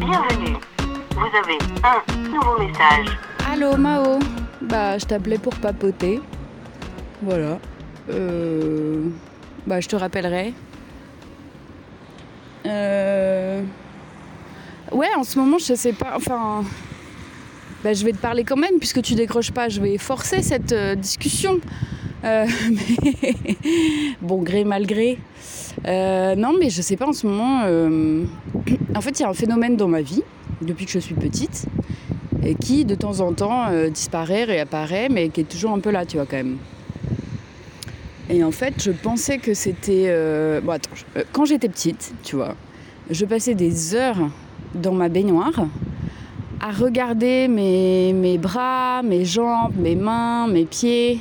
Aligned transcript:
Bienvenue. 0.00 0.56
Vous 1.10 1.28
avez 1.36 1.58
un 1.84 2.28
nouveau 2.30 2.58
message. 2.58 3.18
Allô 3.52 3.76
Mao 3.76 4.18
Bah 4.62 4.96
je 4.96 5.04
t'appelais 5.04 5.36
pour 5.36 5.54
papoter. 5.56 6.22
Voilà. 7.20 7.58
Euh... 8.08 9.10
Bah 9.66 9.80
je 9.80 9.88
te 9.88 9.96
rappellerai. 9.96 10.54
Euh... 12.64 13.62
Ouais 14.90 15.08
en 15.18 15.22
ce 15.22 15.38
moment 15.38 15.58
je 15.58 15.74
sais 15.74 15.92
pas. 15.92 16.14
Enfin. 16.16 16.64
Bah 17.84 17.92
je 17.92 18.02
vais 18.02 18.12
te 18.12 18.18
parler 18.18 18.44
quand 18.44 18.56
même 18.56 18.78
puisque 18.78 19.02
tu 19.02 19.14
décroches 19.14 19.52
pas. 19.52 19.68
Je 19.68 19.82
vais 19.82 19.98
forcer 19.98 20.40
cette 20.40 20.72
euh, 20.72 20.94
discussion. 20.94 21.60
Euh, 22.24 22.46
bon 24.20 24.42
gré 24.42 24.64
mal 24.64 24.86
gré. 24.86 25.18
Euh, 25.86 26.34
non 26.34 26.52
mais 26.58 26.68
je 26.68 26.82
sais 26.82 26.96
pas 26.96 27.08
en 27.08 27.12
ce 27.12 27.26
moment. 27.26 27.62
euh, 27.64 28.24
En 28.94 29.00
fait 29.00 29.18
il 29.18 29.22
y 29.22 29.24
a 29.24 29.28
un 29.28 29.34
phénomène 29.34 29.76
dans 29.76 29.88
ma 29.88 30.02
vie 30.02 30.22
depuis 30.60 30.84
que 30.84 30.92
je 30.92 30.98
suis 30.98 31.14
petite 31.14 31.66
et 32.44 32.54
qui 32.54 32.84
de 32.84 32.94
temps 32.94 33.20
en 33.20 33.32
temps 33.32 33.68
disparaît, 33.90 34.44
réapparaît, 34.44 35.08
mais 35.10 35.28
qui 35.28 35.42
est 35.42 35.44
toujours 35.44 35.72
un 35.72 35.78
peu 35.78 35.90
là, 35.90 36.06
tu 36.06 36.16
vois, 36.16 36.26
quand 36.26 36.38
même. 36.38 36.56
Et 38.30 38.42
en 38.42 38.50
fait, 38.50 38.74
je 38.82 38.90
pensais 38.90 39.36
que 39.38 39.52
c'était... 39.52 40.10
Bon, 40.62 40.72
attends, 40.72 40.90
quand 41.32 41.44
j'étais 41.44 41.68
petite, 41.68 42.14
tu 42.22 42.36
vois, 42.36 42.54
je 43.10 43.26
passais 43.26 43.54
des 43.54 43.94
heures 43.94 44.30
dans 44.74 44.92
ma 44.92 45.10
baignoire 45.10 45.66
à 46.60 46.70
regarder 46.72 47.46
mes 47.46 48.38
bras, 48.38 49.02
mes 49.02 49.26
jambes, 49.26 49.74
mes 49.76 49.94
mains, 49.94 50.46
mes 50.46 50.64
pieds, 50.64 51.20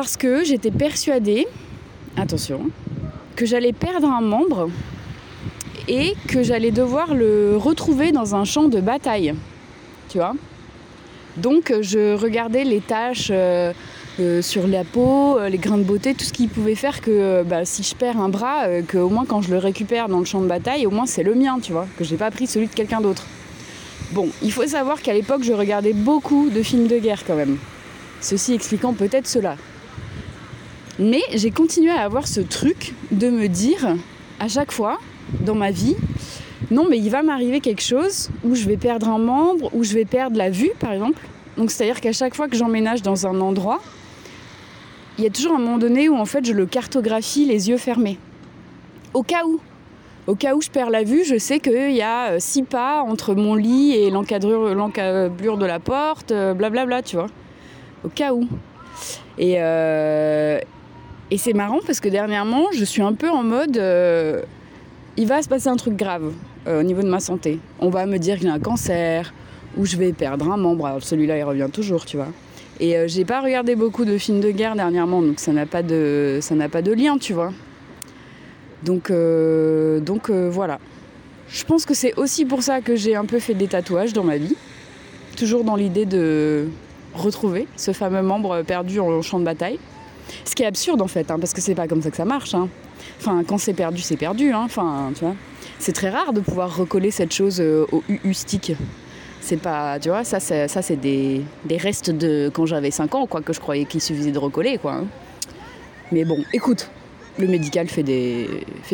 parce 0.00 0.16
que 0.16 0.44
j'étais 0.44 0.70
persuadée, 0.70 1.46
attention, 2.16 2.70
que 3.36 3.44
j'allais 3.44 3.74
perdre 3.74 4.08
un 4.08 4.22
membre 4.22 4.70
et 5.88 6.14
que 6.26 6.42
j'allais 6.42 6.70
devoir 6.70 7.12
le 7.12 7.58
retrouver 7.58 8.10
dans 8.10 8.34
un 8.34 8.44
champ 8.46 8.68
de 8.68 8.80
bataille. 8.80 9.34
Tu 10.08 10.16
vois 10.16 10.32
Donc 11.36 11.74
je 11.82 12.14
regardais 12.14 12.64
les 12.64 12.80
taches 12.80 13.28
euh, 13.30 13.74
euh, 14.20 14.40
sur 14.40 14.66
la 14.66 14.84
peau, 14.84 15.36
euh, 15.36 15.50
les 15.50 15.58
grains 15.58 15.76
de 15.76 15.82
beauté, 15.82 16.14
tout 16.14 16.24
ce 16.24 16.32
qui 16.32 16.46
pouvait 16.46 16.76
faire 16.76 17.02
que 17.02 17.42
bah, 17.42 17.66
si 17.66 17.82
je 17.82 17.94
perds 17.94 18.18
un 18.18 18.30
bras, 18.30 18.80
que 18.88 18.96
au 18.96 19.10
moins 19.10 19.26
quand 19.26 19.42
je 19.42 19.50
le 19.50 19.58
récupère 19.58 20.08
dans 20.08 20.20
le 20.20 20.24
champ 20.24 20.40
de 20.40 20.48
bataille, 20.48 20.86
au 20.86 20.90
moins 20.90 21.04
c'est 21.04 21.22
le 21.22 21.34
mien, 21.34 21.58
tu 21.60 21.72
vois, 21.72 21.86
que 21.98 22.04
j'ai 22.04 22.16
pas 22.16 22.30
pris 22.30 22.46
celui 22.46 22.68
de 22.68 22.74
quelqu'un 22.74 23.02
d'autre. 23.02 23.26
Bon, 24.12 24.30
il 24.40 24.50
faut 24.50 24.66
savoir 24.66 25.02
qu'à 25.02 25.12
l'époque 25.12 25.42
je 25.42 25.52
regardais 25.52 25.92
beaucoup 25.92 26.48
de 26.48 26.62
films 26.62 26.86
de 26.86 26.96
guerre 26.96 27.22
quand 27.26 27.36
même. 27.36 27.58
Ceci 28.22 28.54
expliquant 28.54 28.94
peut-être 28.94 29.26
cela. 29.26 29.56
Mais 31.00 31.22
j'ai 31.32 31.50
continué 31.50 31.90
à 31.90 32.02
avoir 32.02 32.28
ce 32.28 32.40
truc 32.40 32.92
de 33.10 33.30
me 33.30 33.48
dire 33.48 33.96
à 34.38 34.48
chaque 34.48 34.70
fois 34.70 34.98
dans 35.40 35.54
ma 35.54 35.70
vie, 35.70 35.96
non 36.70 36.86
mais 36.90 36.98
il 36.98 37.08
va 37.08 37.22
m'arriver 37.22 37.60
quelque 37.60 37.82
chose 37.82 38.28
où 38.44 38.54
je 38.54 38.66
vais 38.66 38.76
perdre 38.76 39.08
un 39.08 39.16
membre, 39.18 39.74
où 39.74 39.82
je 39.82 39.94
vais 39.94 40.04
perdre 40.04 40.36
la 40.36 40.50
vue 40.50 40.72
par 40.78 40.92
exemple. 40.92 41.22
Donc 41.56 41.70
c'est-à-dire 41.70 42.02
qu'à 42.02 42.12
chaque 42.12 42.34
fois 42.34 42.48
que 42.48 42.56
j'emménage 42.56 43.00
dans 43.00 43.26
un 43.26 43.40
endroit, 43.40 43.80
il 45.16 45.24
y 45.24 45.26
a 45.26 45.30
toujours 45.30 45.54
un 45.54 45.58
moment 45.58 45.78
donné 45.78 46.10
où 46.10 46.16
en 46.16 46.26
fait 46.26 46.44
je 46.44 46.52
le 46.52 46.66
cartographie 46.66 47.46
les 47.46 47.70
yeux 47.70 47.78
fermés. 47.78 48.18
Au 49.14 49.22
cas 49.22 49.46
où. 49.46 49.58
Au 50.26 50.34
cas 50.34 50.54
où 50.54 50.60
je 50.60 50.68
perds 50.68 50.90
la 50.90 51.02
vue, 51.02 51.24
je 51.24 51.38
sais 51.38 51.60
qu'il 51.60 51.92
y 51.92 52.02
a 52.02 52.32
euh, 52.32 52.36
six 52.40 52.62
pas 52.62 53.00
entre 53.00 53.34
mon 53.34 53.54
lit 53.54 53.94
et 53.94 54.10
l'encablure 54.10 55.56
de 55.56 55.66
la 55.66 55.80
porte, 55.80 56.30
euh, 56.30 56.52
blablabla, 56.52 57.00
tu 57.00 57.16
vois. 57.16 57.28
Au 58.04 58.08
cas 58.10 58.34
où. 58.34 58.46
Et, 59.38 59.54
euh, 59.58 60.60
et 61.30 61.38
c'est 61.38 61.52
marrant 61.52 61.80
parce 61.86 62.00
que 62.00 62.08
dernièrement, 62.08 62.66
je 62.72 62.84
suis 62.84 63.02
un 63.02 63.14
peu 63.14 63.30
en 63.30 63.42
mode... 63.42 63.76
euh, 63.76 64.42
il 65.16 65.26
va 65.26 65.42
se 65.42 65.48
passer 65.48 65.68
un 65.68 65.76
truc 65.76 65.96
grave 65.96 66.32
euh, 66.66 66.80
au 66.80 66.82
niveau 66.82 67.02
de 67.02 67.08
ma 67.08 67.20
santé. 67.20 67.58
On 67.80 67.90
va 67.90 68.06
me 68.06 68.18
dire 68.18 68.36
que 68.36 68.42
j'ai 68.42 68.48
un 68.48 68.60
cancer 68.60 69.34
ou 69.76 69.84
je 69.84 69.96
vais 69.96 70.12
perdre 70.12 70.50
un 70.50 70.56
membre. 70.56 70.86
Alors 70.86 71.02
celui-là, 71.02 71.36
il 71.36 71.42
revient 71.42 71.68
toujours, 71.72 72.06
tu 72.06 72.16
vois. 72.16 72.28
Et 72.78 72.96
euh, 72.96 73.06
j'ai 73.08 73.24
pas 73.24 73.40
regardé 73.40 73.76
beaucoup 73.76 74.04
de 74.04 74.16
films 74.16 74.40
de 74.40 74.50
guerre 74.50 74.76
dernièrement, 74.76 75.20
donc 75.20 75.40
ça 75.40 75.52
n'a 75.52 75.66
pas 75.66 75.82
de, 75.82 76.38
ça 76.40 76.54
n'a 76.54 76.68
pas 76.68 76.80
de 76.80 76.92
lien, 76.92 77.18
tu 77.18 77.34
vois. 77.34 77.52
Donc, 78.84 79.10
euh, 79.10 80.00
donc 80.00 80.30
voilà. 80.30 80.78
Je 81.50 81.64
pense 81.64 81.84
que 81.84 81.94
c'est 81.94 82.14
aussi 82.16 82.44
pour 82.44 82.62
ça 82.62 82.80
que 82.80 82.94
j'ai 82.96 83.16
un 83.16 83.26
peu 83.26 83.40
fait 83.40 83.54
des 83.54 83.66
tatouages 83.66 84.12
dans 84.12 84.24
ma 84.24 84.38
vie, 84.38 84.56
toujours 85.36 85.64
dans 85.64 85.76
l'idée 85.76 86.06
de 86.06 86.68
retrouver 87.14 87.66
ce 87.76 87.92
fameux 87.92 88.22
membre 88.22 88.62
perdu 88.62 89.00
en 89.00 89.20
champ 89.20 89.40
de 89.40 89.44
bataille. 89.44 89.80
Ce 90.44 90.54
qui 90.54 90.62
est 90.62 90.66
absurde 90.66 91.02
en 91.02 91.08
fait, 91.08 91.30
hein, 91.30 91.38
parce 91.38 91.52
que 91.52 91.60
c'est 91.60 91.74
pas 91.74 91.88
comme 91.88 92.02
ça 92.02 92.10
que 92.10 92.16
ça 92.16 92.24
marche. 92.24 92.54
hein. 92.54 92.68
Enfin, 93.18 93.42
quand 93.46 93.58
c'est 93.58 93.74
perdu, 93.74 94.00
c'est 94.02 94.16
perdu. 94.16 94.52
hein. 94.52 94.62
Enfin, 94.64 95.12
tu 95.14 95.24
vois. 95.24 95.34
C'est 95.78 95.92
très 95.92 96.10
rare 96.10 96.32
de 96.32 96.40
pouvoir 96.40 96.76
recoller 96.76 97.10
cette 97.10 97.32
chose 97.32 97.60
euh, 97.60 97.86
au 97.92 98.02
UU 98.08 98.34
stick. 98.34 98.72
C'est 99.40 99.56
pas, 99.56 99.98
tu 99.98 100.10
vois, 100.10 100.24
ça, 100.24 100.38
c'est, 100.38 100.68
ça, 100.68 100.82
c'est 100.82 100.96
des, 100.96 101.42
restes 101.78 102.10
de 102.10 102.50
quand 102.52 102.66
j'avais 102.66 102.90
5 102.90 103.14
ans, 103.14 103.26
quoi, 103.26 103.40
que 103.40 103.54
je 103.54 103.60
croyais 103.60 103.86
qu'il 103.86 104.02
suffisait 104.02 104.32
de 104.32 104.38
recoller, 104.38 104.76
quoi. 104.76 105.02
Mais 106.12 106.24
bon, 106.24 106.44
écoute, 106.52 106.90
le 107.38 107.46
médical 107.46 107.88
fait 107.88 108.02
des, 108.02 108.46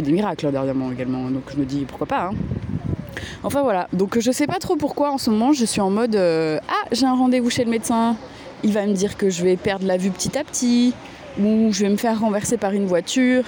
miracles 0.06 0.50
dernièrement 0.52 0.92
également, 0.92 1.28
donc 1.30 1.42
je 1.52 1.58
me 1.58 1.64
dis 1.64 1.84
pourquoi 1.84 2.06
pas. 2.06 2.30
Enfin 3.42 3.62
voilà, 3.62 3.88
donc 3.92 4.18
je 4.18 4.30
sais 4.30 4.46
pas 4.46 4.58
trop 4.58 4.76
pourquoi 4.76 5.10
en 5.10 5.18
ce 5.18 5.30
moment 5.30 5.52
je 5.52 5.64
suis 5.64 5.80
en 5.80 5.88
mode 5.90 6.16
euh, 6.16 6.58
ah 6.68 6.86
j'ai 6.92 7.06
un 7.06 7.14
rendez-vous 7.14 7.48
chez 7.48 7.64
le 7.64 7.70
médecin, 7.70 8.14
il 8.62 8.72
va 8.72 8.86
me 8.86 8.92
dire 8.92 9.16
que 9.16 9.30
je 9.30 9.42
vais 9.42 9.56
perdre 9.56 9.86
la 9.86 9.96
vue 9.96 10.10
petit 10.10 10.36
à 10.36 10.44
petit, 10.44 10.92
ou 11.38 11.72
je 11.72 11.82
vais 11.82 11.88
me 11.88 11.96
faire 11.96 12.20
renverser 12.20 12.56
par 12.56 12.72
une 12.72 12.86
voiture 12.86 13.44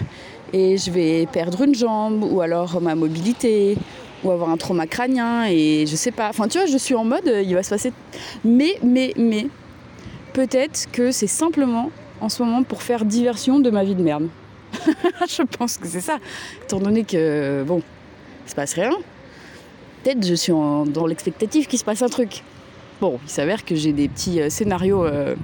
et 0.52 0.76
je 0.76 0.90
vais 0.90 1.26
perdre 1.26 1.62
une 1.62 1.74
jambe 1.74 2.24
ou 2.24 2.40
alors 2.40 2.80
ma 2.80 2.94
mobilité 2.94 3.76
ou 4.24 4.30
avoir 4.30 4.50
un 4.50 4.56
trauma 4.56 4.86
crânien 4.86 5.46
et 5.48 5.84
je 5.86 5.96
sais 5.96 6.10
pas. 6.10 6.28
Enfin 6.28 6.48
tu 6.48 6.58
vois, 6.58 6.66
je 6.66 6.76
suis 6.76 6.94
en 6.94 7.04
mode 7.04 7.26
euh, 7.26 7.42
il 7.42 7.54
va 7.54 7.62
se 7.62 7.70
passer 7.70 7.92
mais 8.44 8.78
mais 8.82 9.12
mais 9.16 9.46
peut-être 10.32 10.90
que 10.92 11.12
c'est 11.12 11.26
simplement 11.26 11.90
en 12.20 12.28
ce 12.28 12.42
moment 12.42 12.62
pour 12.62 12.82
faire 12.82 13.04
diversion 13.04 13.60
de 13.60 13.70
ma 13.70 13.84
vie 13.84 13.94
de 13.94 14.02
merde. 14.02 14.28
je 15.28 15.42
pense 15.42 15.78
que 15.78 15.86
c'est 15.86 16.00
ça. 16.00 16.18
Étant 16.62 16.80
donné 16.80 17.04
que 17.04 17.64
bon, 17.66 17.82
il 18.46 18.50
se 18.50 18.54
passe 18.54 18.74
rien. 18.74 18.92
Peut-être 20.02 20.26
je 20.26 20.34
suis 20.34 20.52
dans 20.52 21.06
l'expectative 21.06 21.66
qu'il 21.66 21.78
se 21.78 21.84
passe 21.84 22.02
un 22.02 22.08
truc. 22.08 22.42
Bon, 23.00 23.20
il 23.24 23.30
s'avère 23.30 23.64
que 23.64 23.76
j'ai 23.76 23.92
des 23.92 24.08
petits 24.08 24.40
euh, 24.40 24.50
scénarios 24.50 25.04
euh, 25.04 25.36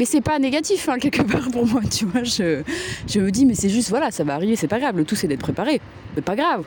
mais 0.00 0.06
c'est 0.06 0.22
pas 0.22 0.38
négatif, 0.38 0.88
hein, 0.88 0.98
quelque 0.98 1.20
part, 1.20 1.50
pour 1.52 1.66
moi, 1.66 1.82
tu 1.82 2.06
vois. 2.06 2.24
Je, 2.24 2.62
me 3.20 3.30
dis, 3.30 3.44
mais 3.44 3.54
c'est 3.54 3.68
juste, 3.68 3.90
voilà, 3.90 4.10
ça 4.10 4.24
va 4.24 4.34
arriver, 4.34 4.56
c'est 4.56 4.66
pas 4.66 4.80
grave. 4.80 4.96
Le 4.96 5.04
tout, 5.04 5.14
c'est 5.14 5.28
d'être 5.28 5.42
préparé. 5.42 5.78
C'est 6.14 6.24
pas 6.24 6.36
grave. 6.36 6.64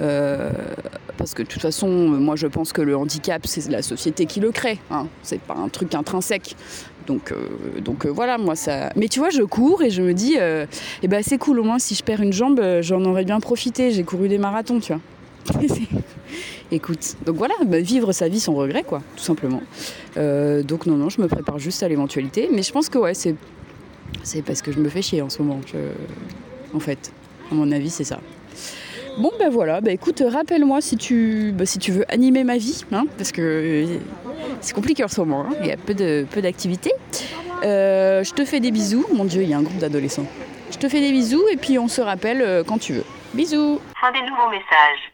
Euh, 0.00 0.50
parce 1.16 1.32
que 1.32 1.40
de 1.40 1.48
toute 1.48 1.62
façon, 1.62 1.88
moi, 1.88 2.36
je 2.36 2.46
pense 2.46 2.74
que 2.74 2.82
le 2.82 2.94
handicap, 2.94 3.46
c'est 3.46 3.70
la 3.70 3.80
société 3.80 4.26
qui 4.26 4.38
le 4.38 4.50
crée. 4.50 4.78
Hein. 4.90 5.06
C'est 5.22 5.40
pas 5.40 5.54
un 5.54 5.70
truc 5.70 5.94
intrinsèque. 5.94 6.56
Donc, 7.06 7.32
euh, 7.32 7.48
euh, 8.04 8.10
voilà, 8.10 8.36
moi, 8.36 8.54
ça. 8.54 8.90
Mais 8.96 9.08
tu 9.08 9.18
vois, 9.18 9.30
je 9.30 9.40
cours 9.40 9.82
et 9.82 9.88
je 9.88 10.02
me 10.02 10.12
dis, 10.12 10.36
eh 10.36 11.08
ben, 11.08 11.22
c'est 11.22 11.38
cool, 11.38 11.60
au 11.60 11.64
moins, 11.64 11.78
si 11.78 11.94
je 11.94 12.02
perds 12.04 12.20
une 12.20 12.34
jambe, 12.34 12.62
j'en 12.82 13.02
aurais 13.06 13.24
bien 13.24 13.40
profité. 13.40 13.92
J'ai 13.92 14.04
couru 14.04 14.28
des 14.28 14.36
marathons, 14.36 14.78
tu 14.78 14.92
vois. 14.92 15.00
Écoute, 16.70 17.16
donc 17.24 17.36
voilà, 17.36 17.54
bah, 17.66 17.80
vivre 17.80 18.12
sa 18.12 18.28
vie 18.28 18.40
sans 18.40 18.54
regret, 18.54 18.82
quoi, 18.82 19.02
tout 19.16 19.22
simplement. 19.22 19.62
Euh, 20.16 20.62
donc 20.62 20.86
non, 20.86 20.96
non, 20.96 21.08
je 21.08 21.20
me 21.20 21.28
prépare 21.28 21.58
juste 21.58 21.82
à 21.82 21.88
l'éventualité. 21.88 22.48
Mais 22.52 22.62
je 22.62 22.72
pense 22.72 22.88
que 22.88 22.98
ouais, 22.98 23.14
c'est 23.14 23.34
c'est 24.22 24.42
parce 24.42 24.62
que 24.62 24.72
je 24.72 24.78
me 24.78 24.88
fais 24.88 25.02
chier 25.02 25.22
en 25.22 25.28
ce 25.28 25.42
moment. 25.42 25.60
En 26.74 26.80
fait, 26.80 27.12
à 27.50 27.54
mon 27.54 27.70
avis, 27.72 27.90
c'est 27.90 28.04
ça. 28.04 28.20
Bon 29.18 29.30
ben 29.38 29.48
voilà, 29.48 29.80
bah 29.80 29.92
écoute, 29.92 30.22
rappelle-moi 30.26 30.80
si 30.80 30.96
tu 30.96 31.52
bah, 31.52 31.66
si 31.66 31.78
tu 31.78 31.92
veux 31.92 32.04
animer 32.12 32.42
ma 32.42 32.56
vie, 32.56 32.84
hein, 32.90 33.04
parce 33.16 33.30
que 33.30 33.84
c'est 34.60 34.74
compliqué 34.74 35.04
en 35.04 35.08
ce 35.08 35.20
moment. 35.20 35.46
hein, 35.48 35.54
il 35.60 35.66
y 35.68 35.72
a 35.72 35.76
peu 35.76 35.94
de 35.94 36.26
peu 36.28 36.42
d'activités. 36.42 36.92
Euh, 37.64 38.24
je 38.24 38.32
te 38.32 38.44
fais 38.44 38.58
des 38.58 38.72
bisous. 38.72 39.06
Mon 39.12 39.24
Dieu, 39.24 39.42
il 39.42 39.48
y 39.48 39.54
a 39.54 39.58
un 39.58 39.62
groupe 39.62 39.78
d'adolescents. 39.78 40.26
Je 40.72 40.78
te 40.78 40.88
fais 40.88 41.00
des 41.00 41.12
bisous 41.12 41.44
et 41.52 41.56
puis 41.56 41.78
on 41.78 41.86
se 41.86 42.00
rappelle 42.00 42.42
euh, 42.42 42.64
quand 42.64 42.78
tu 42.78 42.94
veux. 42.94 43.04
Bisous. 43.34 43.80
Fin 44.00 44.10
des 44.12 44.20
nouveaux 44.22 44.50
messages. 44.50 45.13